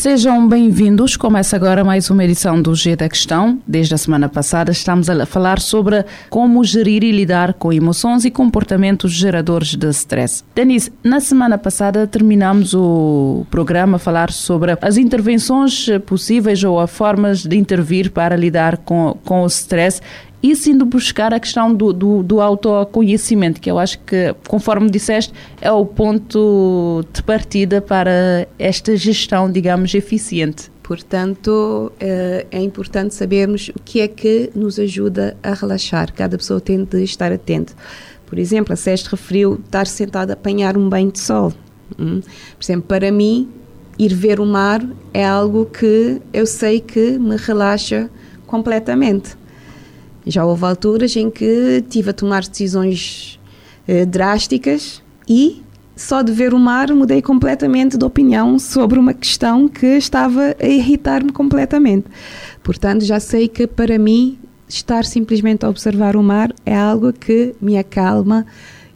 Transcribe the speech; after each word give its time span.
Sejam 0.00 0.48
bem-vindos. 0.48 1.14
Começa 1.14 1.54
agora 1.54 1.84
mais 1.84 2.08
uma 2.08 2.24
edição 2.24 2.62
do 2.62 2.74
G 2.74 2.96
da 2.96 3.06
Questão. 3.06 3.60
Desde 3.66 3.92
a 3.92 3.98
semana 3.98 4.30
passada 4.30 4.72
estamos 4.72 5.10
a 5.10 5.26
falar 5.26 5.60
sobre 5.60 6.06
como 6.30 6.64
gerir 6.64 7.04
e 7.04 7.12
lidar 7.12 7.52
com 7.52 7.70
emoções 7.70 8.24
e 8.24 8.30
comportamentos 8.30 9.12
geradores 9.12 9.76
de 9.76 9.90
stress. 9.90 10.42
Denise, 10.54 10.90
na 11.04 11.20
semana 11.20 11.58
passada 11.58 12.06
terminamos 12.06 12.72
o 12.72 13.44
programa 13.50 13.96
a 13.96 13.98
falar 13.98 14.32
sobre 14.32 14.74
as 14.80 14.96
intervenções 14.96 15.86
possíveis 16.06 16.64
ou 16.64 16.80
as 16.80 16.90
formas 16.90 17.44
de 17.44 17.58
intervir 17.58 18.10
para 18.10 18.34
lidar 18.34 18.78
com, 18.78 19.18
com 19.22 19.42
o 19.42 19.46
stress 19.48 20.00
e 20.42 20.52
indo 20.66 20.84
buscar 20.86 21.34
a 21.34 21.40
questão 21.40 21.74
do, 21.74 21.92
do, 21.92 22.22
do, 22.22 22.40
autoconhecimento, 22.40 23.60
que 23.60 23.70
eu 23.70 23.78
acho 23.78 23.98
que, 24.00 24.34
conforme 24.48 24.88
disseste, 24.88 25.34
é 25.60 25.70
o 25.70 25.84
ponto 25.84 27.04
de 27.12 27.22
partida 27.22 27.80
para 27.80 28.48
esta 28.58 28.96
gestão, 28.96 29.50
digamos, 29.50 29.94
eficiente. 29.94 30.70
Portanto, 30.82 31.92
eh, 32.00 32.46
é 32.50 32.60
importante 32.60 33.14
sabermos 33.14 33.68
o 33.68 33.80
que 33.84 34.00
é 34.00 34.08
que 34.08 34.50
nos 34.56 34.78
ajuda 34.78 35.36
a 35.42 35.54
relaxar. 35.54 36.12
Cada 36.12 36.36
pessoa 36.36 36.60
tem 36.60 36.82
de 36.84 37.04
estar 37.04 37.30
atento. 37.30 37.76
Por 38.26 38.38
exemplo, 38.38 38.72
a 38.72 38.76
Seste 38.76 39.08
referiu 39.08 39.60
estar 39.64 39.86
sentado 39.86 40.30
a 40.30 40.32
apanhar 40.32 40.76
um 40.76 40.88
banho 40.88 41.12
de 41.12 41.20
sol. 41.20 41.52
Hum? 41.98 42.20
Por 42.20 42.64
exemplo, 42.64 42.86
para 42.88 43.12
mim, 43.12 43.48
ir 43.98 44.14
ver 44.14 44.40
o 44.40 44.46
mar 44.46 44.84
é 45.12 45.24
algo 45.24 45.66
que 45.66 46.20
eu 46.32 46.46
sei 46.46 46.80
que 46.80 47.18
me 47.18 47.36
relaxa 47.36 48.10
completamente. 48.46 49.36
Já 50.26 50.44
houve 50.44 50.64
alturas 50.64 51.16
em 51.16 51.30
que 51.30 51.84
tive 51.88 52.10
a 52.10 52.12
tomar 52.12 52.42
decisões 52.42 53.40
eh, 53.88 54.04
drásticas 54.04 55.02
e 55.28 55.62
só 55.96 56.22
de 56.22 56.32
ver 56.32 56.54
o 56.54 56.58
mar 56.58 56.90
mudei 56.94 57.20
completamente 57.20 57.98
de 57.98 58.04
opinião 58.04 58.58
sobre 58.58 58.98
uma 58.98 59.12
questão 59.12 59.68
que 59.68 59.86
estava 59.86 60.56
a 60.58 60.66
irritar-me 60.66 61.30
completamente. 61.30 62.06
Portanto, 62.62 63.04
já 63.04 63.20
sei 63.20 63.48
que 63.48 63.66
para 63.66 63.98
mim 63.98 64.38
estar 64.66 65.04
simplesmente 65.04 65.64
a 65.64 65.68
observar 65.68 66.16
o 66.16 66.22
mar 66.22 66.54
é 66.64 66.74
algo 66.74 67.12
que 67.12 67.54
me 67.60 67.76
acalma 67.76 68.46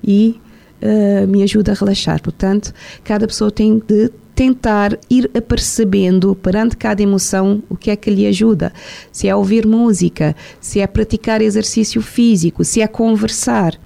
e 0.03 0.41
uh, 0.81 1.27
me 1.29 1.43
ajuda 1.43 1.73
a 1.73 1.75
relaxar. 1.75 2.23
Portanto, 2.23 2.73
cada 3.03 3.27
pessoa 3.27 3.51
tem 3.51 3.83
de 3.87 4.11
tentar 4.35 4.99
ir 5.09 5.31
apercebendo 5.35 6.35
perante 6.35 6.77
cada 6.77 7.03
emoção 7.03 7.63
o 7.69 7.77
que 7.77 7.91
é 7.91 7.97
que 7.97 8.11
lhe 8.11 8.27
ajuda. 8.27 8.73
Se 9.13 9.29
é 9.29 9.35
ouvir 9.35 9.67
música, 9.67 10.35
se 10.61 10.81
é 10.81 10.87
praticar 10.87 11.41
exercício 11.41 12.03
físico, 12.03 12.65
se 12.65 12.81
é 12.81 12.87
conversar. 12.87 13.79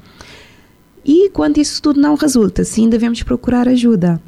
E 1.05 1.31
quando 1.31 1.59
isso 1.59 1.81
tudo 1.83 2.01
não 2.01 2.15
resulta, 2.15 2.65
sim, 2.65 2.89
devemos 2.89 3.23
procurar 3.23 3.69
ajuda. 3.69 4.21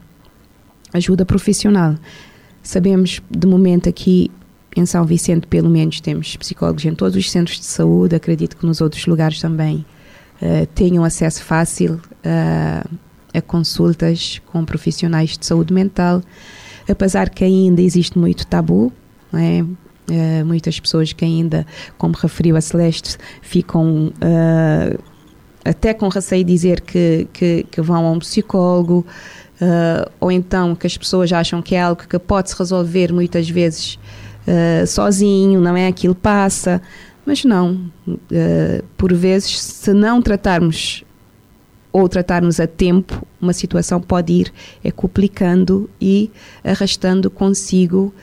Ajuda 0.92 1.24
profissional. 1.24 1.94
Sabemos, 2.62 3.22
de 3.30 3.46
momento 3.46 3.88
aqui 3.88 4.30
em 4.76 4.86
São 4.86 5.04
Vicente, 5.04 5.46
pelo 5.46 5.68
menos, 5.68 6.00
temos 6.00 6.36
psicólogos 6.36 6.84
em 6.84 6.94
todos 6.94 7.16
os 7.16 7.30
centros 7.30 7.58
de 7.58 7.66
saúde, 7.66 8.14
acredito 8.14 8.56
que 8.56 8.66
nos 8.66 8.80
outros 8.80 9.06
lugares 9.06 9.40
também 9.40 9.84
uh, 10.40 10.66
tenham 10.74 11.02
acesso 11.02 11.42
fácil. 11.42 12.00
Uh, 12.24 12.88
a 13.32 13.40
consultas 13.40 14.40
com 14.46 14.64
profissionais 14.64 15.36
de 15.36 15.46
saúde 15.46 15.72
mental, 15.72 16.22
apesar 16.88 17.30
que 17.30 17.44
ainda 17.44 17.80
existe 17.80 18.18
muito 18.18 18.46
tabu, 18.46 18.92
é? 19.32 19.62
Uh, 19.62 20.44
muitas 20.44 20.80
pessoas 20.80 21.12
que 21.12 21.24
ainda, 21.24 21.64
como 21.96 22.16
referiu 22.16 22.56
a 22.56 22.60
Celeste, 22.60 23.16
ficam 23.40 24.08
uh, 24.08 25.02
até 25.64 25.94
com 25.94 26.08
receio 26.08 26.44
de 26.44 26.52
dizer 26.52 26.80
que, 26.80 27.28
que, 27.32 27.64
que 27.70 27.80
vão 27.80 28.04
a 28.04 28.10
um 28.10 28.18
psicólogo, 28.18 29.06
uh, 29.60 30.10
ou 30.18 30.32
então 30.32 30.74
que 30.74 30.84
as 30.84 30.98
pessoas 30.98 31.32
acham 31.32 31.62
que 31.62 31.76
é 31.76 31.82
algo 31.82 32.02
que 32.08 32.18
pode 32.18 32.50
se 32.50 32.58
resolver 32.58 33.12
muitas 33.12 33.48
vezes 33.48 33.98
sozinho, 34.88 35.60
não 35.60 35.76
é? 35.76 35.86
Aquilo 35.86 36.14
passa. 36.14 36.82
Mas 37.24 37.44
não, 37.44 37.88
por 38.96 39.12
vezes, 39.12 39.60
se 39.62 39.92
não 39.92 40.20
tratarmos 40.20 41.04
ou 41.92 42.08
tratarmos 42.08 42.60
a 42.60 42.66
tempo, 42.66 43.26
uma 43.40 43.52
situação 43.52 44.00
pode 44.00 44.32
ir 44.32 44.52
é 44.82 44.90
complicando 44.90 45.88
e 46.00 46.30
arrastando 46.64 47.30
consigo 47.30 48.14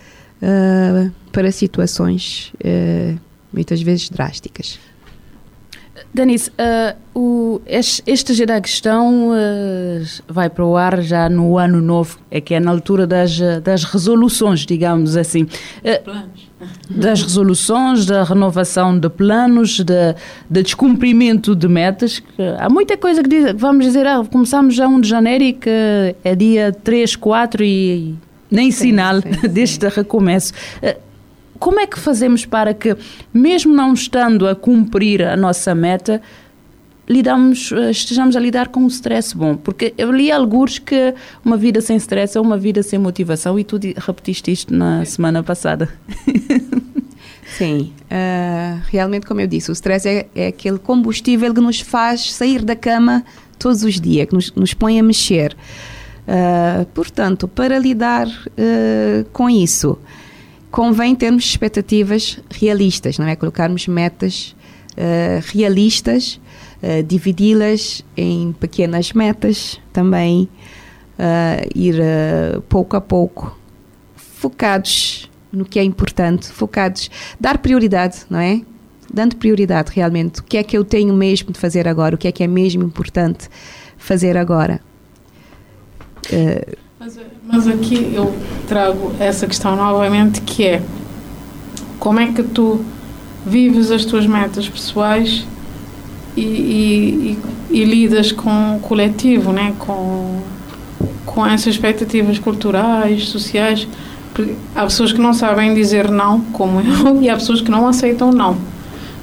uh, 0.42 1.12
para 1.32 1.52
situações 1.52 2.54
uh, 2.56 3.20
muitas 3.52 3.82
vezes 3.82 4.10
drásticas. 4.10 4.80
Denise, 6.14 6.50
uh, 6.52 6.98
o, 7.14 7.62
este, 7.66 8.04
este 8.06 8.46
da 8.46 8.62
Questão 8.62 9.30
uh, 9.30 9.34
vai 10.28 10.50
para 10.50 10.66
o 10.66 10.78
ar 10.78 11.02
já 11.02 11.28
no 11.30 11.58
ano 11.58 11.82
novo, 11.82 12.20
é 12.30 12.40
que 12.40 12.54
é 12.54 12.60
na 12.60 12.72
altura 12.72 13.06
das, 13.06 13.38
das 13.64 13.84
resoluções, 13.84 14.66
digamos 14.66 15.18
assim. 15.18 15.44
Uh, 15.44 16.30
das 16.90 17.22
resoluções, 17.22 18.06
da 18.06 18.24
renovação 18.24 18.98
de 18.98 19.10
planos, 19.10 19.80
de, 19.80 20.16
de 20.50 20.64
descumprimento 20.64 21.56
de 21.56 21.68
metas. 21.68 22.22
há 22.60 22.70
muita 22.70 22.98
coisa 22.98 23.22
que 23.22 23.30
diz, 23.30 23.54
vamos 23.56 23.86
dizer, 23.86 24.08
ah, 24.08 24.24
começamos 24.32 24.76
já 24.76 24.88
1 24.88 25.02
de 25.02 25.08
janeiro 25.08 25.44
e 25.44 25.54
que 25.54 26.16
é 26.24 26.36
dia 26.36 26.76
3, 26.84 27.16
4 27.16 27.64
e 27.64 28.16
nem 28.50 28.72
sim, 28.72 28.88
sinal 28.88 29.22
sim, 29.22 29.34
sim. 29.34 29.48
deste 29.50 29.88
recomeço. 29.88 30.54
Eh, 30.82 30.98
como 31.60 31.80
é 31.80 31.88
que 31.88 32.00
fazemos 32.00 32.46
para 32.46 32.74
que, 32.74 32.96
mesmo 33.34 33.74
não 33.74 33.94
estando 33.94 34.48
a 34.48 34.56
cumprir 34.56 35.24
a 35.24 35.36
nossa 35.36 35.74
meta, 35.74 36.22
lidamos, 37.08 37.72
eh, 37.72 37.92
estejamos 37.92 38.36
a 38.36 38.40
lidar 38.40 38.68
com 38.68 38.82
um 38.82 38.88
stress 38.88 39.36
bom. 39.36 39.56
Porque 39.56 39.94
eu 39.98 40.12
li 40.12 40.32
alguns 40.32 40.78
que 40.78 41.14
uma 41.44 41.58
vida 41.58 41.80
sem 41.82 41.96
stress 41.98 42.38
é 42.38 42.42
uma 42.42 42.58
vida 42.58 42.84
sem 42.84 43.00
motivação 43.00 43.58
e 43.58 43.64
tu 43.64 43.80
repetiste 43.96 44.52
isto 44.52 44.74
na 44.74 45.06
semana 45.06 45.42
passada. 45.42 45.90
Sim, 47.58 47.94
uh, 48.04 48.82
realmente 48.90 49.26
como 49.26 49.40
eu 49.40 49.48
disse, 49.48 49.72
o 49.72 49.74
stress 49.74 50.08
é, 50.08 50.28
é, 50.36 50.48
aquele 50.48 50.78
combustível 50.78 51.54
que 51.54 51.62
nos 51.62 51.80
faz 51.80 52.34
sair 52.34 52.62
da 52.62 52.76
cama 52.76 53.24
todos 53.58 53.84
os 53.84 54.02
dias, 54.02 54.28
que 54.28 54.36
nos, 54.36 54.52
nos 54.54 54.74
põe 54.74 55.00
a 55.00 55.04
mexer. 55.04 55.56
Uh, 56.28 56.86
portanto, 56.88 57.48
para 57.48 57.80
lidar 57.80 58.28
uh, 58.28 59.26
com 59.32 59.50
isso, 59.50 59.98
convém 60.70 61.16
termos 61.16 61.46
expectativas 61.46 62.38
realistas, 62.52 63.18
não 63.18 63.26
é? 63.26 63.36
Colocarmos 63.36 63.88
metas 63.88 64.56
realistas 65.54 66.40
uh, 66.82 67.04
dividi-las 67.04 68.04
em 68.16 68.52
pequenas 68.54 69.14
metas, 69.14 69.80
também 69.92 70.50
uh, 71.18 71.70
ir 71.76 71.96
uh, 71.96 72.62
pouco 72.64 72.96
a 72.96 73.02
pouco, 73.02 73.58
focados 74.16 75.30
no 75.52 75.66
que 75.66 75.80
é 75.80 75.84
importante, 75.84 76.48
focados, 76.48 77.10
dar 77.40 77.58
prioridade, 77.58 78.26
não 78.30 78.40
é? 78.40 78.62
Dando 79.12 79.36
prioridade 79.38 79.92
realmente, 79.94 80.42
o 80.42 80.44
que 80.44 80.58
é 80.58 80.64
que 80.64 80.78
eu 80.78 80.84
tenho 80.84 81.14
mesmo 81.14 81.52
de 81.52 81.60
fazer 81.60 81.88
agora, 81.88 82.16
o 82.16 82.18
que 82.18 82.28
é 82.28 82.32
que 82.32 82.44
é 82.44 82.48
mesmo 82.48 82.84
importante 82.84 83.50
fazer 83.98 84.36
agora. 84.36 84.82
Mas, 87.00 87.18
mas 87.42 87.68
aqui 87.68 88.14
eu 88.14 88.36
trago 88.68 89.14
essa 89.18 89.48
questão 89.48 89.78
novamente 89.78 90.42
que 90.42 90.66
é 90.66 90.82
como 92.00 92.20
é 92.20 92.32
que 92.32 92.44
tu 92.44 92.84
vives 93.46 93.92
as 93.92 94.04
tuas 94.04 94.28
metas 94.28 94.68
pessoais 94.68 95.48
e, 96.38 97.38
e, 97.72 97.80
e, 97.80 97.84
lidas 97.84 98.32
com 98.32 98.78
o 98.78 98.80
coletivo, 98.80 99.52
né? 99.52 99.74
com, 99.80 100.40
com 101.26 101.46
essas 101.46 101.68
expectativas 101.68 102.38
culturais, 102.38 103.28
sociais. 103.30 103.88
Há 104.76 104.84
pessoas 104.84 105.12
que 105.12 105.20
não 105.20 105.34
sabem 105.34 105.74
dizer 105.74 106.10
não, 106.12 106.42
como 106.54 106.80
eu, 106.80 107.20
e 107.22 107.30
há 107.30 107.36
pessoas 107.36 107.62
que 107.62 107.72
não 107.72 107.88
aceitam 107.88 108.32
não. 108.32 108.58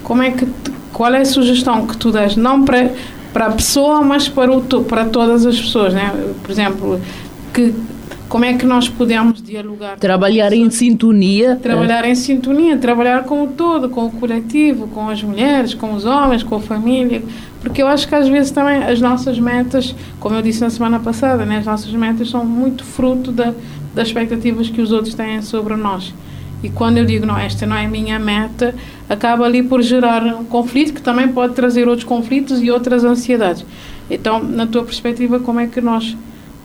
Como 0.02 0.22
é 0.22 0.32
que, 0.32 0.46
qual 0.92 1.14
é 1.14 1.20
a 1.20 1.24
sugestão 1.24 1.86
que 1.86 1.96
tu 1.96 2.10
dás? 2.10 2.36
Não 2.36 2.64
para, 2.64 2.90
para 3.32 3.46
a 3.46 3.50
pessoa, 3.52 4.02
mas 4.02 4.28
para, 4.28 4.52
o, 4.52 4.62
para 4.84 5.04
todas 5.04 5.46
as 5.46 5.58
pessoas. 5.58 5.94
Né? 5.94 6.12
Por 6.42 6.50
exemplo, 6.50 7.00
que 7.52 7.72
como 8.34 8.44
é 8.44 8.54
que 8.54 8.66
nós 8.66 8.88
podemos 8.88 9.40
dialogar? 9.40 9.96
Trabalhar 9.96 10.52
em 10.52 10.68
sintonia. 10.68 11.54
Trabalhar 11.54 12.04
é. 12.04 12.10
em 12.10 12.16
sintonia, 12.16 12.76
trabalhar 12.76 13.22
com 13.22 13.44
o 13.44 13.46
todo, 13.46 13.88
com 13.88 14.06
o 14.06 14.10
coletivo, 14.10 14.88
com 14.88 15.08
as 15.08 15.22
mulheres, 15.22 15.72
com 15.72 15.94
os 15.94 16.04
homens, 16.04 16.42
com 16.42 16.56
a 16.56 16.60
família. 16.60 17.22
Porque 17.60 17.80
eu 17.80 17.86
acho 17.86 18.08
que 18.08 18.14
às 18.16 18.26
vezes 18.26 18.50
também 18.50 18.82
as 18.82 19.00
nossas 19.00 19.38
metas, 19.38 19.94
como 20.18 20.34
eu 20.34 20.42
disse 20.42 20.62
na 20.62 20.68
semana 20.68 20.98
passada, 20.98 21.44
né, 21.44 21.58
as 21.58 21.64
nossas 21.64 21.92
metas 21.92 22.28
são 22.28 22.44
muito 22.44 22.82
fruto 22.82 23.30
da, 23.30 23.54
das 23.94 24.08
expectativas 24.08 24.68
que 24.68 24.80
os 24.80 24.90
outros 24.90 25.14
têm 25.14 25.40
sobre 25.40 25.76
nós. 25.76 26.12
E 26.60 26.68
quando 26.68 26.98
eu 26.98 27.04
digo, 27.04 27.24
não, 27.24 27.38
esta 27.38 27.64
não 27.64 27.76
é 27.76 27.84
a 27.84 27.88
minha 27.88 28.18
meta, 28.18 28.74
acaba 29.08 29.44
ali 29.44 29.62
por 29.62 29.80
gerar 29.80 30.24
um 30.24 30.44
conflito 30.44 30.92
que 30.92 31.00
também 31.00 31.28
pode 31.28 31.54
trazer 31.54 31.86
outros 31.86 32.04
conflitos 32.04 32.60
e 32.60 32.68
outras 32.68 33.04
ansiedades. 33.04 33.64
Então, 34.10 34.42
na 34.42 34.66
tua 34.66 34.82
perspectiva, 34.82 35.38
como 35.38 35.60
é 35.60 35.68
que 35.68 35.80
nós 35.80 36.16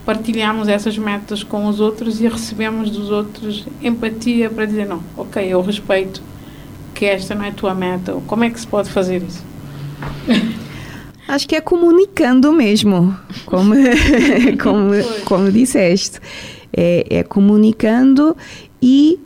partilhamos 0.06 0.68
essas 0.68 0.98
metas 0.98 1.44
com 1.44 1.68
os 1.68 1.80
outros 1.80 2.22
e 2.22 2.28
recebemos 2.28 2.90
dos 2.90 3.10
outros 3.10 3.66
empatia 3.82 4.50
para 4.50 4.66
dizer, 4.66 4.88
não, 4.88 5.02
ok, 5.16 5.46
eu 5.46 5.62
respeito 5.62 6.22
que 6.94 7.06
esta 7.06 7.36
não 7.36 7.46
é 7.46 7.50
a 7.50 7.54
tua 7.54 7.74
meta. 7.74 8.14
Como 8.28 8.44
é 8.44 8.50
que 8.50 8.60
se 8.60 8.68
pode 8.68 8.90
fazer 8.90 9.24
isso? 9.24 9.44
Acho 11.28 11.48
que 11.48 11.56
é 11.56 11.62
comunicando 11.62 12.52
mesmo, 12.52 13.16
como, 13.46 13.76
como, 14.62 14.92
como 15.26 15.52
disseste. 15.52 16.20
É, 16.76 17.06
é 17.10 17.24
comunicando 17.24 18.36
e 18.82 19.20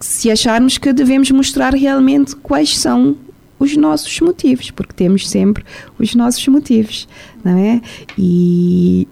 se 0.00 0.30
acharmos 0.30 0.78
que 0.78 0.92
devemos 0.92 1.30
mostrar 1.30 1.74
realmente 1.74 2.34
quais 2.36 2.78
são 2.78 3.16
os 3.58 3.76
nossos 3.76 4.18
motivos, 4.20 4.70
porque 4.70 4.94
temos 4.94 5.28
sempre 5.28 5.64
os 5.98 6.14
nossos 6.14 6.46
motivos, 6.48 7.06
não 7.44 7.58
é? 7.58 7.82
E 8.16 9.06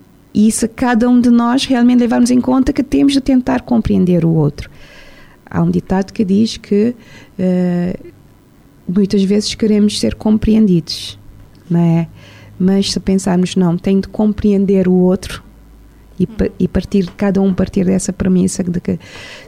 isso 0.46 0.68
cada 0.68 1.08
um 1.08 1.20
de 1.20 1.30
nós 1.30 1.64
realmente 1.64 1.98
levarmos 1.98 2.30
em 2.30 2.40
conta 2.40 2.72
que 2.72 2.82
temos 2.82 3.12
de 3.12 3.20
tentar 3.20 3.62
compreender 3.62 4.24
o 4.24 4.30
outro. 4.30 4.70
Há 5.44 5.62
um 5.62 5.70
ditado 5.70 6.12
que 6.12 6.24
diz 6.24 6.56
que 6.56 6.94
uh, 7.38 8.12
muitas 8.88 9.22
vezes 9.24 9.54
queremos 9.54 9.98
ser 9.98 10.14
compreendidos, 10.14 11.18
não 11.68 11.80
é? 11.80 12.08
Mas 12.58 12.92
se 12.92 13.00
pensarmos, 13.00 13.56
não, 13.56 13.76
tenho 13.76 14.00
de 14.00 14.08
compreender 14.08 14.86
o 14.86 14.92
outro, 14.92 15.42
e, 16.20 16.28
e 16.58 16.68
partir 16.68 17.08
cada 17.16 17.40
um 17.40 17.54
partir 17.54 17.84
dessa 17.84 18.12
premissa 18.12 18.64
de 18.64 18.80
que 18.80 18.98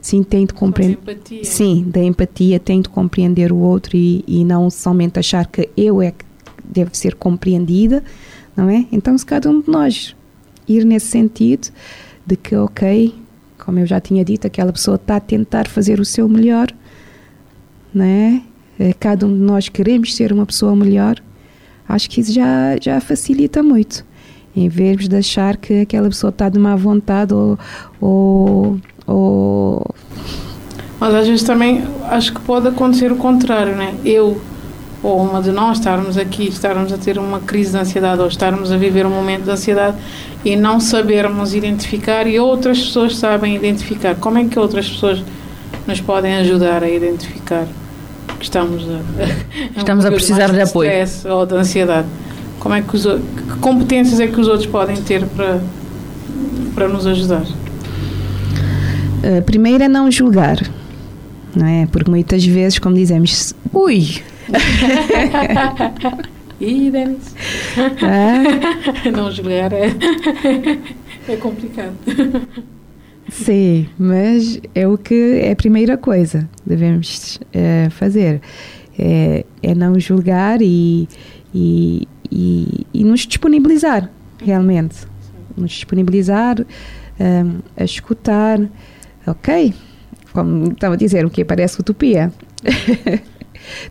sim 0.01 0.23
tem 0.23 0.47
de 0.47 0.55
compreender 0.55 0.99
sim 1.43 1.85
da 1.89 2.01
empatia 2.01 2.61
tem 2.61 2.81
de 2.81 2.89
compreender 2.89 3.51
o 3.51 3.57
outro 3.57 3.97
e, 3.97 4.25
e 4.25 4.45
não 4.45 4.71
somente 4.71 5.19
achar 5.19 5.47
que 5.47 5.69
eu 5.77 6.01
é 6.01 6.13
que 6.13 6.25
deve 6.65 6.97
ser 6.97 7.17
compreendida 7.17 8.05
não 8.57 8.71
é 8.71 8.87
então 8.93 9.19
se 9.19 9.27
cada 9.27 9.51
um 9.51 9.61
de 9.61 9.69
nós 9.69 10.15
ir 10.77 10.85
nesse 10.85 11.07
sentido 11.07 11.69
de 12.27 12.37
que 12.37 12.55
ok 12.57 13.15
como 13.59 13.79
eu 13.79 13.87
já 13.87 14.01
tinha 14.01 14.25
dito 14.25 14.47
aquela 14.47 14.73
pessoa 14.73 14.97
está 14.97 15.17
a 15.17 15.21
tentar 15.21 15.69
fazer 15.69 16.01
o 16.01 16.05
seu 16.05 16.29
melhor 16.29 16.69
não 17.93 18.05
é? 18.05 18.43
é 18.79 18.93
cada 18.93 19.27
um 19.27 19.33
de 19.33 19.41
nós 19.41 19.69
queremos 19.69 20.15
ser 20.15 20.33
uma 20.33 20.47
pessoa 20.47 20.75
melhor 20.75 21.17
acho 21.89 22.09
que 22.09 22.21
isso 22.21 22.33
já 22.33 22.77
já 22.81 23.01
facilita 23.01 23.63
muito 23.63 24.05
em 24.55 24.69
vez 24.69 25.09
de 25.09 25.17
achar 25.17 25.57
que 25.57 25.81
aquela 25.81 26.09
pessoa 26.09 26.31
está 26.31 26.49
de 26.49 26.59
má 26.59 26.75
vontade 26.75 27.33
ou, 27.33 27.59
ou, 28.01 28.81
ou... 29.07 29.95
Mas 30.99 31.15
às 31.15 31.27
vezes 31.27 31.43
também 31.45 31.85
acho 32.05 32.35
que 32.35 32.41
pode 32.41 32.69
acontecer 32.69 33.13
o 33.13 33.17
contrário, 33.17 33.77
né? 33.77 33.95
Eu 34.05 34.41
ou 35.02 35.23
uma 35.23 35.41
de 35.41 35.50
nós 35.50 35.79
estarmos 35.79 36.19
aqui, 36.19 36.49
estarmos 36.49 36.93
a 36.93 36.99
ter 36.99 37.19
uma 37.19 37.41
crise 37.41 37.73
de 37.73 37.79
ansiedade 37.79 38.20
ou 38.20 38.29
estarmos 38.29 38.70
a 38.70 38.76
viver 38.76 39.06
um 39.06 39.11
momento 39.11 39.44
de 39.44 39.50
ansiedade 39.50 39.97
e 40.44 40.56
não 40.56 40.79
sabermos 40.79 41.55
identificar 41.55 42.26
e 42.26 42.38
outras 42.38 42.79
pessoas 42.79 43.17
sabem 43.17 43.56
identificar. 43.56 44.14
Como 44.17 44.38
é 44.38 44.44
que 44.44 44.58
outras 44.58 44.88
pessoas 44.88 45.23
nos 45.87 46.00
podem 46.00 46.37
ajudar 46.37 46.82
a 46.82 46.88
identificar 46.88 47.67
que 48.38 48.44
estamos 48.44 48.85
a, 48.85 49.00
estamos 49.76 50.05
a 50.05 50.11
precisar 50.11 50.52
de 50.52 50.61
apoio 50.61 50.91
ou 51.31 51.47
de 51.47 51.55
ansiedade? 51.55 52.06
Como 52.58 52.75
é 52.75 52.82
que, 52.82 52.94
os, 52.94 53.05
que 53.05 53.58
competências 53.61 54.20
é 54.20 54.26
que 54.26 54.38
os 54.38 54.47
outros 54.47 54.67
podem 54.67 54.97
ter 54.97 55.25
para, 55.25 55.61
para 56.75 56.88
nos 56.88 57.06
ajudar? 57.06 57.44
Uh, 59.23 59.43
primeiro 59.47 59.82
é 59.82 59.88
não 59.88 60.11
julgar, 60.11 60.58
não 61.56 61.67
é? 61.67 61.87
Porque 61.87 62.11
muitas 62.11 62.44
vezes, 62.44 62.79
como 62.79 62.94
dizemos, 62.94 63.55
ui! 63.73 64.23
Ih, 66.61 66.91
Denis! 66.91 67.35
Ah? 68.02 68.43
não 69.11 69.31
julgar 69.31 69.73
é, 69.73 69.87
é 71.29 71.37
complicado. 71.37 71.97
Sim, 73.31 73.88
mas 73.99 74.61
é 74.75 74.87
o 74.87 74.99
que 74.99 75.41
é 75.43 75.52
a 75.52 75.56
primeira 75.56 75.97
coisa 75.97 76.49
devemos 76.67 77.41
uh, 77.55 77.91
fazer. 77.91 78.43
É, 78.99 79.47
é 79.62 79.75
não 79.75 79.99
julgar 79.99 80.61
e, 80.61 81.08
e, 81.55 82.06
e, 82.31 82.87
e 82.93 83.05
nos 83.05 83.20
disponibilizar, 83.20 84.11
realmente. 84.44 84.97
Nos 85.56 85.73
disponibilizar, 85.73 86.61
um, 86.61 87.61
a 87.76 87.85
escutar. 87.85 88.61
Ok, 89.26 89.75
como 90.32 90.73
estava 90.73 90.94
a 90.94 90.99
dizer, 90.99 91.25
o 91.25 91.31
que 91.31 91.44
parece 91.44 91.81
utopia. 91.81 92.32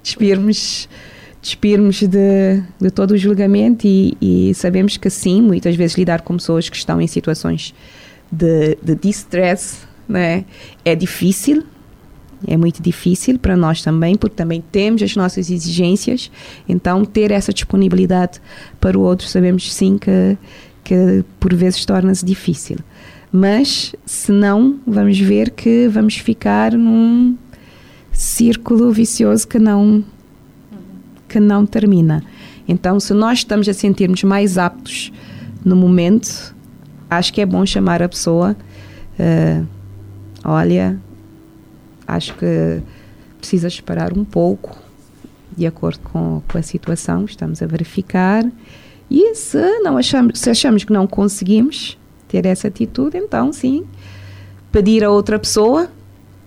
despirmos 0.01 0.87
despirmos 1.41 2.01
de, 2.01 2.61
de 2.81 2.91
todo 2.91 3.11
o 3.11 3.17
julgamento 3.17 3.87
e, 3.87 4.17
e, 4.21 4.53
sabemos 4.53 4.97
que 4.97 5.09
sim, 5.09 5.41
muitas 5.41 5.75
vezes 5.75 5.97
lidar 5.97 6.21
com 6.21 6.35
pessoas 6.35 6.67
que 6.67 6.75
estão 6.75 6.99
em 6.99 7.07
situações 7.07 7.73
de, 8.29 8.77
de 8.83 8.95
distress 8.95 9.87
né, 10.07 10.43
é 10.83 10.95
difícil, 10.95 11.63
é 12.47 12.57
muito 12.57 12.81
difícil 12.81 13.37
para 13.37 13.55
nós 13.55 13.81
também, 13.81 14.15
porque 14.15 14.35
também 14.35 14.63
temos 14.71 15.03
as 15.03 15.15
nossas 15.15 15.49
exigências. 15.49 16.31
Então, 16.67 17.03
ter 17.03 17.31
essa 17.31 17.53
disponibilidade 17.53 18.39
para 18.79 18.97
o 18.97 19.01
outro, 19.01 19.27
sabemos 19.27 19.71
sim 19.73 19.97
que, 19.97 20.37
que 20.83 21.23
por 21.39 21.53
vezes 21.53 21.85
torna-se 21.85 22.25
difícil. 22.25 22.77
Mas, 23.31 23.93
se 24.05 24.31
não, 24.31 24.79
vamos 24.87 25.19
ver 25.19 25.51
que 25.51 25.87
vamos 25.87 26.17
ficar 26.17 26.71
num 26.73 27.37
círculo 28.19 28.91
vicioso 28.91 29.47
que 29.47 29.57
não, 29.57 30.03
que 31.25 31.39
não 31.39 31.65
termina. 31.65 32.21
Então, 32.67 32.99
se 32.99 33.13
nós 33.13 33.39
estamos 33.39 33.69
a 33.69 33.73
sentirmos 33.73 34.23
mais 34.25 34.57
aptos 34.57 35.09
no 35.63 35.73
momento, 35.73 36.53
acho 37.09 37.31
que 37.31 37.39
é 37.39 37.45
bom 37.45 37.65
chamar 37.65 38.03
a 38.03 38.09
pessoa. 38.09 38.57
Uh, 39.17 39.65
olha, 40.43 40.99
acho 42.05 42.35
que 42.35 42.81
precisa 43.37 43.69
esperar 43.69 44.11
um 44.11 44.25
pouco, 44.25 44.77
de 45.55 45.65
acordo 45.65 45.99
com, 45.99 46.41
com 46.45 46.57
a 46.57 46.61
situação, 46.61 47.23
estamos 47.23 47.61
a 47.61 47.67
verificar. 47.67 48.43
E 49.09 49.33
se, 49.33 49.79
não 49.79 49.97
achamos, 49.97 50.39
se 50.39 50.49
achamos 50.49 50.83
que 50.83 50.91
não 50.91 51.07
conseguimos 51.07 51.97
ter 52.27 52.45
essa 52.45 52.67
atitude, 52.67 53.17
então 53.17 53.53
sim, 53.53 53.85
pedir 54.73 55.05
a 55.05 55.09
outra 55.09 55.39
pessoa 55.39 55.89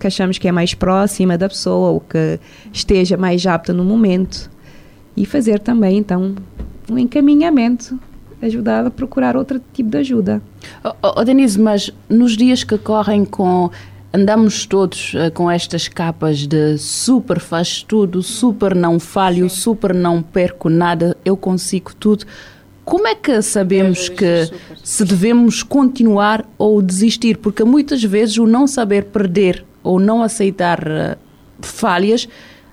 que 0.03 0.07
achamos 0.07 0.37
que 0.37 0.49
é 0.49 0.51
mais 0.51 0.73
próxima 0.73 1.37
da 1.37 1.47
pessoa 1.47 1.91
ou 1.91 2.01
que 2.01 2.37
esteja 2.73 3.15
mais 3.15 3.47
apta 3.47 3.71
no 3.71 3.85
momento 3.85 4.51
e 5.15 5.25
fazer 5.25 5.59
também 5.59 5.97
então 5.97 6.35
um 6.91 6.97
encaminhamento 6.97 7.97
ajudar 8.41 8.85
a 8.85 8.91
procurar 8.91 9.37
outro 9.37 9.61
tipo 9.71 9.89
de 9.89 9.99
ajuda. 9.99 10.41
Oh, 10.83 11.13
oh, 11.15 11.23
Denise, 11.23 11.57
mas 11.57 11.89
nos 12.09 12.35
dias 12.35 12.65
que 12.65 12.77
correm 12.77 13.23
com 13.23 13.71
andamos 14.11 14.65
todos 14.65 15.13
uh, 15.13 15.31
com 15.33 15.49
estas 15.49 15.87
capas 15.87 16.39
de 16.39 16.77
super 16.77 17.39
faz 17.39 17.81
tudo, 17.81 18.21
super 18.21 18.75
não 18.75 18.99
falho, 18.99 19.49
super 19.49 19.93
não 19.93 20.21
perco 20.21 20.67
nada, 20.67 21.15
eu 21.23 21.37
consigo 21.37 21.95
tudo. 21.95 22.25
Como 22.83 23.07
é 23.07 23.15
que 23.15 23.41
sabemos 23.41 24.09
que 24.09 24.51
se 24.83 25.05
devemos 25.05 25.63
continuar 25.63 26.45
ou 26.57 26.81
desistir? 26.81 27.37
Porque 27.37 27.63
muitas 27.63 28.03
vezes 28.03 28.37
o 28.37 28.45
não 28.45 28.67
saber 28.67 29.05
perder 29.05 29.63
ou 29.83 29.99
não 29.99 30.23
aceitar 30.23 30.79
uh, 30.81 31.17
falhas 31.61 32.27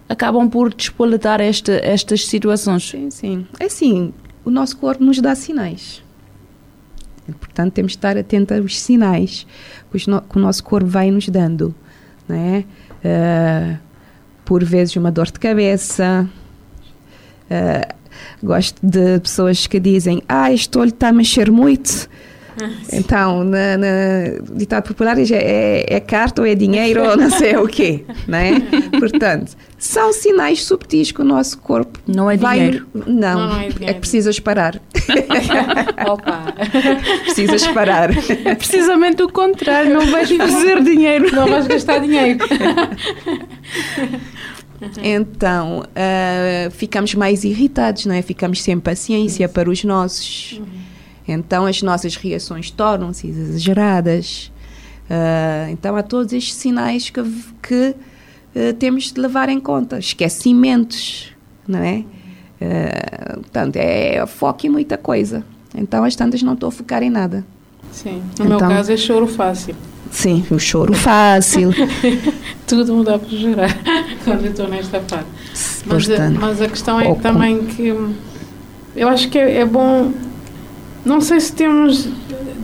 acabam 0.09 0.49
por 0.49 0.75
despoletar 0.75 1.41
esta, 1.41 1.73
estas 1.85 2.27
situações. 2.27 2.89
Sim, 2.91 3.11
sim. 3.11 3.47
É 3.61 3.67
assim, 3.67 4.13
o 4.45 4.51
nosso 4.51 4.77
corpo 4.77 5.05
nos 5.05 5.21
dá 5.21 5.35
sinais. 5.35 6.03
Portanto, 7.39 7.75
temos 7.75 7.93
de 7.93 7.99
estar 7.99 8.17
atentos 8.17 8.59
aos 8.59 8.81
sinais 8.81 9.47
que 9.93 10.11
o 10.37 10.41
nosso 10.41 10.65
corpo 10.65 10.89
vai 10.89 11.13
nos 11.13 11.29
dando. 11.29 11.73
Né? 12.29 12.65
Uh, 13.05 13.79
por 14.45 14.65
vezes, 14.65 14.97
uma 14.97 15.13
dor 15.13 15.27
de 15.27 15.39
cabeça. 15.39 16.29
Uh, 17.49 17.95
gosto 18.43 18.85
de 18.85 19.21
pessoas 19.21 19.69
que 19.69 19.79
dizem: 19.79 20.23
Ah, 20.29 20.53
este 20.53 20.77
olho 20.77 20.89
está 20.89 21.09
a 21.09 21.13
mexer 21.13 21.53
muito. 21.53 22.09
Então, 22.93 23.45
na, 23.45 23.77
na 23.77 23.89
ditado 24.53 24.89
popular 24.89 25.19
é, 25.19 25.23
é, 25.33 25.87
é, 25.97 26.01
carta 26.01 26.43
ou 26.43 26.47
é 26.47 26.55
dinheiro 26.55 27.03
ou 27.03 27.17
não 27.17 27.31
sei 27.31 27.57
o 27.57 27.67
quê, 27.67 28.05
né? 28.27 28.61
Portanto, 28.99 29.57
são 29.79 30.13
sinais 30.13 30.65
subtis 30.65 31.13
que 31.13 31.21
o 31.21 31.25
nosso 31.25 31.59
corpo 31.59 31.99
não 32.07 32.31
é 32.31 32.37
vai... 32.37 32.59
dinheiro. 32.59 32.87
Não, 32.95 33.05
não, 33.07 33.49
não 33.49 33.61
é, 33.61 33.69
dinheiro. 33.69 33.85
é 33.85 33.95
que 33.95 34.01
precisas 34.01 34.39
parar. 34.39 34.81
Opa! 36.09 36.55
precisas 37.25 37.67
parar. 37.69 38.11
É 38.45 38.55
precisamente 38.55 39.23
o 39.23 39.29
contrário, 39.29 39.93
não 39.93 40.07
vais 40.07 40.31
fazer 40.31 40.83
dinheiro. 40.83 41.35
Não 41.35 41.47
vais 41.47 41.67
gastar 41.67 41.99
dinheiro. 42.01 42.39
Então, 45.03 45.81
uh, 45.81 46.71
ficamos 46.71 47.15
mais 47.15 47.45
irritados, 47.45 48.07
não 48.07 48.15
é? 48.15 48.23
Ficamos 48.23 48.63
sem 48.63 48.81
paciência 48.81 49.45
Isso. 49.45 49.55
para 49.55 49.69
os 49.69 49.85
nossos. 49.85 50.59
Uhum 50.59 50.80
então 51.31 51.67
as 51.67 51.83
nossas 51.83 52.17
reações 52.17 52.71
tornam-se 52.71 53.27
exageradas. 53.27 54.51
Uh, 55.07 55.71
então, 55.71 55.97
há 55.97 56.03
todos 56.03 56.33
estes 56.33 56.55
sinais 56.55 57.11
que, 57.11 57.23
que 57.63 57.95
uh, 58.55 58.73
temos 58.79 59.13
de 59.13 59.21
levar 59.21 59.49
em 59.49 59.59
conta. 59.59 59.99
Esquecimentos, 59.99 61.33
não 61.67 61.81
é? 61.81 62.05
Uh, 62.61 63.41
portanto, 63.41 63.77
é 63.77 64.25
foco 64.27 64.67
em 64.67 64.71
muita 64.71 64.97
coisa. 64.97 65.45
Então, 65.75 66.05
as 66.05 66.15
tantas 66.15 66.43
não 66.43 66.55
estou 66.55 66.69
a 66.69 66.73
focar 66.73 67.03
em 67.03 67.11
nada. 67.11 67.45
Sim, 67.91 68.23
no 68.39 68.45
então, 68.45 68.47
meu 68.47 68.59
caso 68.59 68.93
é 68.93 68.97
choro 68.97 69.27
fácil. 69.27 69.75
Sim, 70.11 70.45
o 70.51 70.59
choro 70.59 70.93
fácil. 70.93 71.71
Tudo 72.67 72.97
me 72.97 73.05
dá 73.05 73.19
para 73.19 73.29
chorar 73.29 73.79
quando 74.25 74.45
eu 74.45 74.51
estou 74.51 74.69
nesta 74.69 75.01
parte. 75.01 75.29
Mas, 75.87 76.11
a, 76.11 76.31
mas 76.31 76.63
a 76.63 76.69
questão 76.69 77.01
é 77.01 77.15
também 77.15 77.65
que 77.67 77.95
eu 78.95 79.09
acho 79.09 79.29
que 79.29 79.39
é, 79.39 79.59
é 79.59 79.65
bom. 79.65 80.13
Não 81.05 81.21
sei 81.21 81.41
se 81.41 81.53
temos 81.53 82.09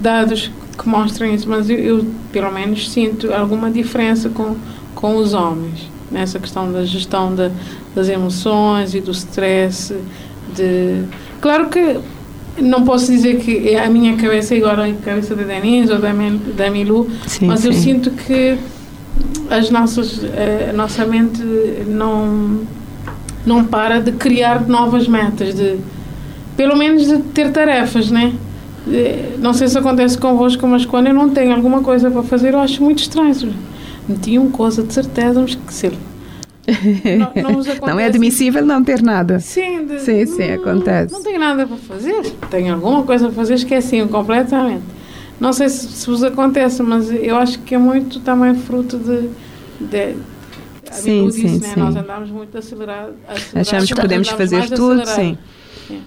dados 0.00 0.50
que 0.76 0.88
mostram 0.88 1.32
isso, 1.32 1.48
mas 1.48 1.70
eu, 1.70 1.78
eu, 1.78 2.06
pelo 2.32 2.52
menos 2.52 2.90
sinto 2.90 3.32
alguma 3.32 3.70
diferença 3.70 4.28
com, 4.28 4.56
com 4.94 5.16
os 5.16 5.32
homens 5.32 5.90
nessa 6.10 6.38
questão 6.38 6.70
da 6.70 6.84
gestão 6.84 7.34
de, 7.34 7.50
das 7.94 8.08
emoções 8.08 8.94
e 8.94 9.00
do 9.00 9.10
stress. 9.10 9.94
De... 10.54 11.02
Claro 11.40 11.68
que 11.68 11.98
não 12.58 12.84
posso 12.84 13.10
dizer 13.10 13.38
que 13.38 13.68
é 13.70 13.84
a 13.84 13.90
minha 13.90 14.16
cabeça 14.16 14.54
é 14.54 14.58
igual 14.58 14.80
à 14.80 14.92
cabeça 15.04 15.34
da 15.34 15.42
Denise 15.42 15.92
ou 15.92 15.98
da, 15.98 16.10
da 16.56 16.70
Milu, 16.70 17.08
sim, 17.26 17.46
mas 17.46 17.60
sim. 17.60 17.68
eu 17.68 17.72
sinto 17.72 18.10
que 18.10 18.58
as 19.50 19.70
nossas, 19.70 20.20
a 20.68 20.72
nossa 20.72 21.04
mente 21.04 21.42
não, 21.86 22.60
não 23.44 23.64
para 23.64 24.00
de 24.00 24.12
criar 24.12 24.66
novas 24.66 25.06
metas, 25.06 25.54
de 25.54 25.78
pelo 26.56 26.76
menos 26.76 27.06
de 27.06 27.18
ter 27.18 27.52
tarefas, 27.52 28.10
né? 28.10 28.32
Não 29.38 29.52
sei 29.52 29.68
se 29.68 29.76
acontece 29.76 30.16
convosco, 30.16 30.66
mas 30.66 30.86
quando 30.86 31.08
eu 31.08 31.14
não 31.14 31.28
tenho 31.28 31.54
alguma 31.54 31.82
coisa 31.82 32.10
para 32.10 32.22
fazer, 32.22 32.54
eu 32.54 32.60
acho 32.60 32.82
muito 32.82 33.00
estranho. 33.00 33.52
Meti 34.08 34.38
uma 34.38 34.50
coisa 34.50 34.82
de 34.82 34.92
certeza, 34.92 35.34
vamos 35.34 35.50
esquecer. 35.52 35.92
Não, 37.36 37.52
não, 37.52 37.86
não, 37.86 38.00
é 38.00 38.06
admissível 38.06 38.66
não 38.66 38.82
ter 38.82 39.00
nada. 39.00 39.38
Sim, 39.38 39.86
de, 39.86 40.00
sim, 40.00 40.26
sim, 40.26 40.50
acontece. 40.50 41.12
Não 41.12 41.22
tenho 41.22 41.38
nada 41.38 41.64
para 41.64 41.76
fazer. 41.76 42.22
Tenho 42.50 42.74
alguma 42.74 43.04
coisa 43.04 43.26
para 43.26 43.34
fazer, 43.36 43.54
esqueci 43.54 44.04
completamente. 44.06 44.82
Não 45.38 45.52
sei 45.52 45.68
se, 45.68 45.86
se 45.86 46.06
vos 46.08 46.24
acontece, 46.24 46.82
mas 46.82 47.08
eu 47.08 47.36
acho 47.36 47.60
que 47.60 47.76
é 47.76 47.78
muito 47.78 48.18
também 48.18 48.56
fruto 48.56 48.98
de. 48.98 49.30
de 49.80 50.16
sim, 50.90 51.30
sim, 51.30 51.60
né? 51.60 51.68
sim. 51.72 51.80
Nós 51.80 51.94
andamos 51.94 52.30
muito 52.30 52.58
acelerados. 52.58 53.14
Achamos 53.54 53.86
que 53.88 54.00
podemos 54.00 54.28
fazer 54.30 54.68
tudo, 54.70 55.06
sim. 55.06 55.38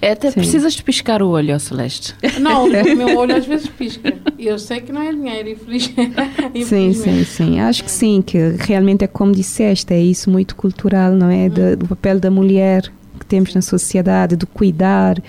É, 0.01 0.12
até 0.12 0.29
Sim. 0.29 0.39
precisas 0.39 0.74
de 0.74 0.83
piscar 0.83 1.21
o 1.21 1.29
olho, 1.29 1.59
Celeste. 1.59 2.15
Não, 2.39 2.65
o 2.65 2.95
meu 2.95 3.17
olho 3.17 3.36
às 3.36 3.45
vezes 3.45 3.67
pisca. 3.67 4.13
E 4.38 4.48
eu 4.48 4.57
sei 4.57 4.81
que 4.81 4.91
não 4.91 5.01
é 5.01 5.12
dinheiro, 5.12 5.50
infelizmente. 5.50 6.15
Sim, 6.65 6.93
sim, 6.93 7.24
sim. 7.24 7.59
Acho 7.59 7.83
que 7.83 7.91
sim, 7.91 8.21
que 8.21 8.38
realmente 8.59 9.03
é 9.03 9.07
como 9.07 9.31
disseste, 9.31 9.93
é 9.93 10.00
isso 10.00 10.29
muito 10.29 10.55
cultural, 10.55 11.12
não 11.13 11.29
é? 11.29 11.50
Do, 11.50 11.77
do 11.77 11.88
papel 11.88 12.19
da 12.19 12.31
mulher 12.31 12.91
que 13.19 13.25
temos 13.25 13.53
na 13.53 13.62
sociedade, 13.62 14.36
do 14.36 14.48
cuidar. 14.48 15.21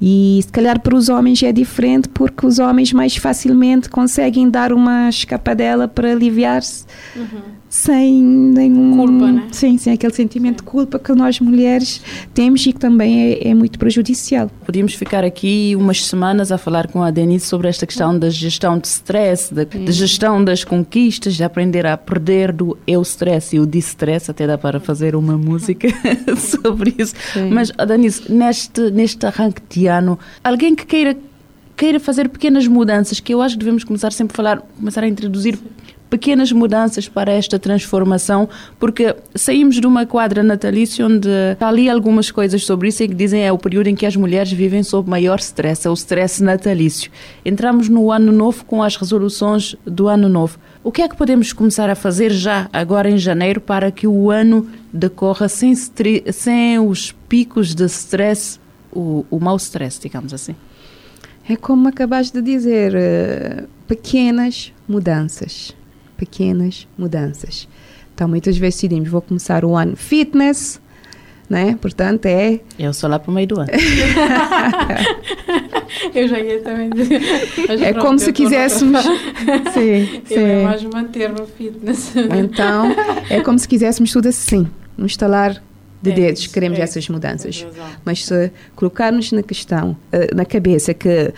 E 0.00 0.40
se 0.42 0.50
calhar 0.50 0.80
para 0.80 0.94
os 0.94 1.08
homens 1.08 1.42
é 1.42 1.52
diferente 1.52 2.08
porque 2.08 2.46
os 2.46 2.58
homens 2.58 2.92
mais 2.92 3.16
facilmente 3.16 3.88
conseguem 3.88 4.48
dar 4.48 4.72
uma 4.72 5.08
escapadela 5.08 5.86
para 5.86 6.12
aliviar-se. 6.12 6.86
Uhum 7.14 7.59
sem 7.70 8.20
nenhum 8.20 8.96
culpa, 8.96 9.30
né? 9.30 9.46
Sim, 9.52 9.78
sem 9.78 9.92
aquele 9.92 10.12
sentimento 10.12 10.56
de 10.56 10.64
culpa 10.64 10.98
que 10.98 11.12
nós 11.12 11.38
mulheres 11.38 12.02
temos 12.34 12.66
e 12.66 12.72
que 12.72 12.80
também 12.80 13.32
é, 13.32 13.48
é, 13.48 13.54
muito 13.54 13.78
prejudicial. 13.78 14.50
Podíamos 14.66 14.92
ficar 14.94 15.22
aqui 15.22 15.76
umas 15.76 16.04
semanas 16.04 16.50
a 16.50 16.58
falar 16.58 16.88
com 16.88 17.00
a 17.00 17.12
Denise 17.12 17.46
sobre 17.46 17.68
esta 17.68 17.86
questão 17.86 18.18
da 18.18 18.28
gestão 18.28 18.76
de 18.76 18.88
stress, 18.88 19.54
da, 19.54 19.62
de 19.62 19.92
gestão 19.92 20.42
das 20.42 20.64
conquistas, 20.64 21.36
de 21.36 21.44
aprender 21.44 21.86
a 21.86 21.96
perder 21.96 22.52
do 22.52 22.76
eu 22.88 23.00
stress 23.02 23.54
e 23.54 23.60
o 23.60 23.66
distress, 23.66 24.28
até 24.28 24.48
dá 24.48 24.58
para 24.58 24.80
fazer 24.80 25.14
uma 25.14 25.38
música 25.38 25.86
sobre 26.36 26.96
isso. 26.98 27.14
Sim. 27.32 27.50
Mas, 27.50 27.70
Denise, 27.86 28.32
neste, 28.32 28.90
neste 28.90 29.24
arranque 29.24 29.62
de 29.70 29.86
ano, 29.86 30.18
alguém 30.42 30.74
que 30.74 30.84
queira 30.84 31.16
queira 31.76 31.98
fazer 31.98 32.28
pequenas 32.28 32.66
mudanças, 32.66 33.20
que 33.20 33.32
eu 33.32 33.40
acho 33.40 33.54
que 33.54 33.60
devemos 33.60 33.84
começar 33.84 34.12
sempre 34.12 34.34
a 34.34 34.36
falar, 34.36 34.58
começar 34.76 35.02
a 35.02 35.08
introduzir 35.08 35.58
pequenas 36.10 36.50
mudanças 36.50 37.08
para 37.08 37.30
esta 37.30 37.58
transformação, 37.58 38.48
porque 38.78 39.14
saímos 39.34 39.76
de 39.76 39.86
uma 39.86 40.04
quadra 40.04 40.42
natalícia 40.42 41.06
onde 41.06 41.28
ali 41.60 41.88
algumas 41.88 42.32
coisas 42.32 42.64
sobre 42.64 42.88
isso 42.88 43.04
e 43.04 43.08
que 43.08 43.14
dizem 43.14 43.46
é 43.46 43.52
o 43.52 43.56
período 43.56 43.86
em 43.86 43.94
que 43.94 44.04
as 44.04 44.16
mulheres 44.16 44.50
vivem 44.50 44.82
sob 44.82 45.08
maior 45.08 45.38
stress, 45.38 45.86
é 45.86 45.90
o 45.90 45.94
stress 45.94 46.42
natalício. 46.42 47.10
Entramos 47.44 47.88
no 47.88 48.10
ano 48.10 48.32
novo 48.32 48.64
com 48.64 48.82
as 48.82 48.96
resoluções 48.96 49.76
do 49.86 50.08
ano 50.08 50.28
novo. 50.28 50.58
O 50.82 50.90
que 50.90 51.00
é 51.00 51.08
que 51.08 51.16
podemos 51.16 51.52
começar 51.52 51.88
a 51.88 51.94
fazer 51.94 52.32
já 52.32 52.68
agora 52.72 53.08
em 53.08 53.16
janeiro 53.16 53.60
para 53.60 53.92
que 53.92 54.06
o 54.06 54.30
ano 54.30 54.66
decorra 54.92 55.48
sem, 55.48 55.74
sem 55.74 56.78
os 56.80 57.12
picos 57.28 57.74
de 57.74 57.84
stress, 57.84 58.58
o, 58.90 59.24
o 59.30 59.38
mau 59.38 59.56
stress, 59.56 60.00
digamos 60.00 60.34
assim? 60.34 60.56
É 61.48 61.54
como 61.54 61.88
acabaste 61.88 62.32
de 62.32 62.42
dizer, 62.42 62.94
uh, 62.94 63.68
pequenas 63.86 64.72
mudanças 64.88 65.74
pequenas 66.20 66.86
mudanças. 66.98 67.66
Então, 68.14 68.28
muitas 68.28 68.58
vezes 68.58 68.74
decidimos, 68.74 69.08
vou 69.08 69.22
começar 69.22 69.64
o 69.64 69.74
ano 69.74 69.96
fitness, 69.96 70.78
né? 71.48 71.78
Portanto, 71.80 72.26
é... 72.26 72.60
Eu 72.78 72.92
sou 72.92 73.08
lá 73.08 73.18
para 73.18 73.30
o 73.30 73.34
meio 73.34 73.46
do 73.48 73.58
ano. 73.58 73.70
eu 76.14 76.28
já 76.28 76.38
ia 76.38 76.60
também 76.60 76.90
dizer. 76.90 77.22
Mas 77.66 77.80
é 77.80 77.92
pronto, 77.92 78.06
como 78.06 78.18
se 78.18 78.30
quiséssemos... 78.34 79.02
sim, 79.02 80.20
sim. 80.28 80.34
Eu 80.34 80.46
é 80.46 80.62
mais 80.62 80.82
manter 80.84 81.30
no 81.30 81.46
fitness. 81.46 82.12
Então, 82.14 82.94
é 83.30 83.40
como 83.40 83.58
se 83.58 83.66
quiséssemos 83.66 84.12
tudo 84.12 84.28
assim, 84.28 84.68
no 84.98 85.06
instalar 85.06 85.62
de 86.02 86.10
é 86.10 86.14
dedos, 86.14 86.42
isso, 86.42 86.52
queremos 86.52 86.78
é 86.78 86.82
essas 86.82 87.08
mudanças. 87.08 87.66
É 87.66 87.70
Mas 88.04 88.26
se 88.26 88.52
colocarmos 88.76 89.32
na 89.32 89.42
questão, 89.42 89.96
eh, 90.12 90.34
na 90.34 90.44
cabeça 90.44 90.92
que 90.92 91.32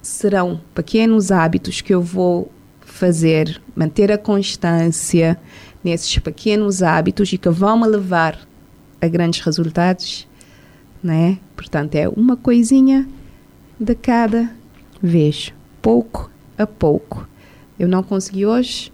serão 0.00 0.60
pequenos 0.74 1.32
hábitos 1.32 1.80
que 1.80 1.92
eu 1.92 2.00
vou 2.00 2.52
fazer, 2.84 3.60
manter 3.74 4.10
a 4.12 4.18
constância 4.18 5.38
nesses 5.82 6.18
pequenos 6.18 6.82
hábitos 6.82 7.32
e 7.32 7.38
que 7.38 7.48
vão 7.48 7.80
me 7.80 7.86
levar 7.86 8.38
a 9.00 9.08
grandes 9.08 9.40
resultados, 9.40 10.28
né? 11.02 11.38
Portanto, 11.56 11.94
é 11.96 12.08
uma 12.08 12.36
coisinha 12.36 13.08
de 13.78 13.94
cada 13.94 14.50
vez, 15.02 15.52
pouco 15.80 16.30
a 16.56 16.66
pouco. 16.66 17.28
Eu 17.78 17.88
não 17.88 18.02
consegui 18.02 18.46
hoje, 18.46 18.92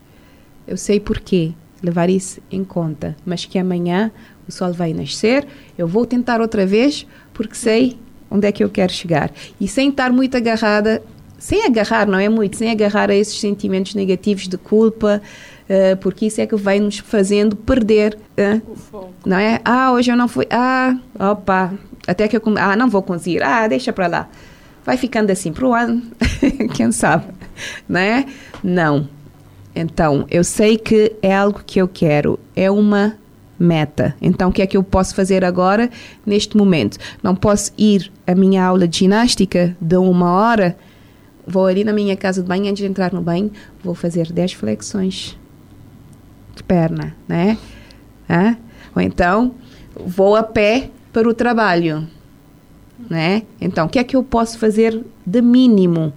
eu 0.66 0.76
sei 0.76 0.98
porquê, 0.98 1.52
levar 1.82 2.08
isso 2.08 2.40
em 2.50 2.64
conta, 2.64 3.16
mas 3.24 3.44
que 3.44 3.58
amanhã 3.58 4.10
o 4.48 4.52
sol 4.52 4.72
vai 4.72 4.94
nascer, 4.94 5.46
eu 5.76 5.86
vou 5.86 6.06
tentar 6.06 6.40
outra 6.40 6.64
vez 6.66 7.06
porque 7.34 7.54
sei 7.54 7.98
onde 8.30 8.46
é 8.46 8.52
que 8.52 8.64
eu 8.64 8.70
quero 8.70 8.92
chegar. 8.92 9.30
E 9.60 9.68
sem 9.68 9.90
estar 9.90 10.10
muito 10.10 10.36
agarrada 10.36 11.02
sem 11.38 11.64
agarrar, 11.64 12.06
não 12.06 12.18
é 12.18 12.28
muito, 12.28 12.56
sem 12.56 12.70
agarrar 12.70 13.10
a 13.10 13.14
esses 13.14 13.38
sentimentos 13.38 13.94
negativos 13.94 14.48
de 14.48 14.58
culpa, 14.58 15.22
uh, 15.68 15.96
porque 15.98 16.26
isso 16.26 16.40
é 16.40 16.46
que 16.46 16.56
vai 16.56 16.80
nos 16.80 16.98
fazendo 16.98 17.54
perder, 17.54 18.18
uh, 18.36 19.08
não 19.24 19.38
é? 19.38 19.60
Ah, 19.64 19.92
hoje 19.92 20.10
eu 20.10 20.16
não 20.16 20.26
fui, 20.26 20.46
ah, 20.50 20.96
opa, 21.18 21.72
até 22.06 22.26
que 22.26 22.36
eu, 22.36 22.42
ah, 22.56 22.76
não 22.76 22.90
vou 22.90 23.02
conseguir, 23.02 23.42
ah, 23.42 23.68
deixa 23.68 23.92
para 23.92 24.06
lá. 24.06 24.28
Vai 24.84 24.96
ficando 24.96 25.30
assim 25.30 25.52
para 25.52 25.66
o 25.66 25.74
ano, 25.74 26.02
quem 26.74 26.90
sabe, 26.90 27.26
não 27.88 28.00
é? 28.00 28.26
Não. 28.62 29.08
Então, 29.74 30.26
eu 30.28 30.42
sei 30.42 30.76
que 30.76 31.12
é 31.22 31.36
algo 31.36 31.62
que 31.64 31.80
eu 31.80 31.86
quero, 31.86 32.38
é 32.56 32.68
uma 32.70 33.16
meta. 33.58 34.16
Então, 34.20 34.48
o 34.48 34.52
que 34.52 34.62
é 34.62 34.66
que 34.66 34.76
eu 34.76 34.82
posso 34.82 35.14
fazer 35.14 35.44
agora, 35.44 35.90
neste 36.24 36.56
momento? 36.56 36.98
Não 37.22 37.36
posso 37.36 37.72
ir 37.76 38.10
à 38.26 38.34
minha 38.34 38.64
aula 38.64 38.88
de 38.88 38.98
ginástica 38.98 39.76
de 39.80 39.96
uma 39.96 40.32
hora 40.32 40.76
vou 41.48 41.66
ali 41.66 41.82
na 41.82 41.92
minha 41.92 42.16
casa 42.16 42.42
de 42.42 42.48
banho, 42.48 42.64
antes 42.64 42.78
de 42.78 42.86
entrar 42.86 43.12
no 43.12 43.22
banho, 43.22 43.50
vou 43.82 43.94
fazer 43.94 44.30
10 44.30 44.52
flexões 44.52 45.36
de 46.54 46.62
perna, 46.62 47.16
né? 47.26 47.56
Ah? 48.28 48.56
Ou 48.94 49.00
então, 49.00 49.54
vou 49.94 50.36
a 50.36 50.42
pé 50.42 50.90
para 51.12 51.28
o 51.28 51.32
trabalho, 51.32 52.06
né? 53.08 53.42
Então, 53.60 53.86
o 53.86 53.88
que 53.88 53.98
é 53.98 54.04
que 54.04 54.14
eu 54.14 54.22
posso 54.22 54.58
fazer 54.58 55.02
de 55.24 55.40
mínimo 55.40 56.12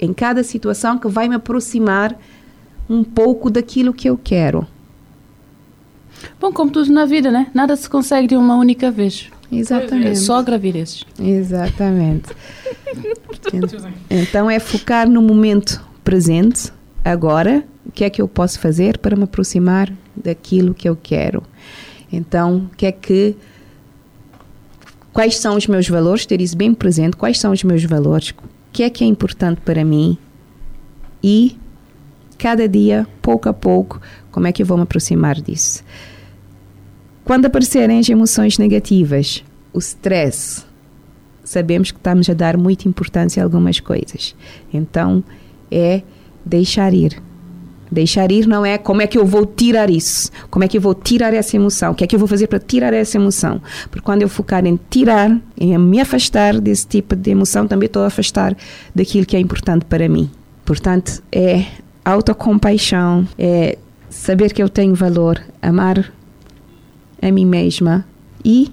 em 0.00 0.12
cada 0.12 0.42
situação 0.42 0.98
que 0.98 1.08
vai 1.08 1.28
me 1.28 1.36
aproximar 1.36 2.18
um 2.88 3.04
pouco 3.04 3.50
daquilo 3.50 3.92
que 3.92 4.08
eu 4.08 4.18
quero? 4.22 4.66
Bom, 6.40 6.52
como 6.52 6.70
tudo 6.70 6.92
na 6.92 7.04
vida, 7.04 7.30
né? 7.30 7.48
Nada 7.54 7.76
se 7.76 7.88
consegue 7.88 8.28
de 8.28 8.36
uma 8.36 8.56
única 8.56 8.90
vez. 8.90 9.30
Exatamente. 9.50 10.08
É 10.08 10.14
só 10.14 10.42
gravidezes. 10.42 11.04
Exatamente. 11.20 12.30
Então 14.10 14.50
é 14.50 14.58
focar 14.58 15.08
no 15.08 15.22
momento 15.22 15.84
presente, 16.04 16.72
agora, 17.04 17.64
o 17.84 17.90
que 17.90 18.04
é 18.04 18.10
que 18.10 18.20
eu 18.20 18.28
posso 18.28 18.58
fazer 18.58 18.98
para 18.98 19.16
me 19.16 19.24
aproximar 19.24 19.92
daquilo 20.16 20.74
que 20.74 20.88
eu 20.88 20.96
quero. 21.00 21.42
Então, 22.12 22.68
o 22.72 22.76
que 22.76 22.86
é 22.86 22.92
que 22.92 23.36
quais 25.12 25.36
são 25.38 25.56
os 25.56 25.66
meus 25.66 25.88
valores, 25.88 26.26
ter 26.26 26.40
isso 26.40 26.56
bem 26.56 26.74
presente, 26.74 27.16
quais 27.16 27.38
são 27.38 27.52
os 27.52 27.62
meus 27.62 27.84
valores, 27.84 28.30
o 28.30 28.34
que 28.72 28.82
é 28.82 28.90
que 28.90 29.04
é 29.04 29.06
importante 29.06 29.60
para 29.60 29.84
mim? 29.84 30.16
E 31.22 31.56
cada 32.38 32.68
dia, 32.68 33.06
pouco 33.20 33.48
a 33.48 33.52
pouco, 33.52 34.00
como 34.30 34.46
é 34.46 34.52
que 34.52 34.62
eu 34.62 34.66
vou 34.66 34.76
me 34.76 34.82
aproximar 34.82 35.40
disso. 35.40 35.84
Quando 37.24 37.46
aparecerem 37.46 38.00
as 38.00 38.08
emoções 38.08 38.58
negativas, 38.58 39.44
o 39.72 39.78
stress, 39.78 40.64
sabemos 41.52 41.90
que 41.90 41.98
estamos 41.98 42.28
a 42.30 42.34
dar 42.34 42.56
muita 42.56 42.88
importância 42.88 43.42
a 43.42 43.44
algumas 43.44 43.78
coisas. 43.78 44.34
Então, 44.72 45.22
é 45.70 46.02
deixar 46.44 46.94
ir. 46.94 47.22
Deixar 47.90 48.32
ir 48.32 48.46
não 48.46 48.64
é 48.64 48.78
como 48.78 49.02
é 49.02 49.06
que 49.06 49.18
eu 49.18 49.26
vou 49.26 49.44
tirar 49.44 49.90
isso, 49.90 50.30
como 50.50 50.64
é 50.64 50.68
que 50.68 50.78
eu 50.78 50.80
vou 50.80 50.94
tirar 50.94 51.34
essa 51.34 51.56
emoção, 51.56 51.92
o 51.92 51.94
que 51.94 52.02
é 52.02 52.06
que 52.06 52.14
eu 52.14 52.18
vou 52.18 52.26
fazer 52.26 52.46
para 52.46 52.58
tirar 52.58 52.94
essa 52.94 53.18
emoção. 53.18 53.60
Porque 53.90 54.00
quando 54.00 54.22
eu 54.22 54.30
focar 54.30 54.64
em 54.64 54.80
tirar, 54.88 55.38
em 55.58 55.76
me 55.76 56.00
afastar 56.00 56.58
desse 56.58 56.86
tipo 56.86 57.14
de 57.14 57.30
emoção, 57.30 57.66
também 57.68 57.86
estou 57.86 58.02
a 58.02 58.06
afastar 58.06 58.56
daquilo 58.94 59.26
que 59.26 59.36
é 59.36 59.40
importante 59.40 59.84
para 59.84 60.08
mim. 60.08 60.30
Portanto, 60.64 61.22
é 61.30 61.66
autocompaixão, 62.02 63.28
é 63.38 63.76
saber 64.08 64.54
que 64.54 64.62
eu 64.62 64.70
tenho 64.70 64.94
valor, 64.94 65.42
amar 65.60 66.10
a 67.20 67.30
mim 67.30 67.44
mesma 67.44 68.06
e 68.42 68.72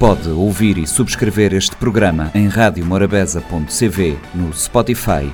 Pode 0.00 0.28
ouvir 0.28 0.78
e 0.78 0.86
subscrever 0.86 1.52
este 1.52 1.74
programa 1.74 2.30
em 2.32 2.46
radiomorabeza.cv, 2.46 4.16
no 4.32 4.54
Spotify, 4.54 5.28